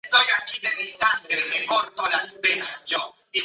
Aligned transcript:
Esta 0.03 0.45
última 0.49 0.69
está 0.79 1.21
catalogada 1.29 1.65
como 1.93 2.07
una 2.07 2.23
estrella 2.23 2.65
fulgurante. 2.71 3.39